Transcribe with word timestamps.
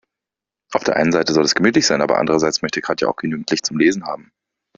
Auf 0.73 0.83
der 0.83 0.95
einen 0.95 1.11
Seite 1.11 1.31
soll 1.31 1.43
es 1.43 1.53
gemütlich 1.53 1.85
sein, 1.85 2.01
aber 2.01 2.17
andererseits 2.17 2.63
möchte 2.63 2.81
Katja 2.81 3.07
auch 3.07 3.17
genügend 3.17 3.51
Licht 3.51 3.67
zum 3.67 3.77
Lesen 3.77 4.03
haben. 4.03 4.31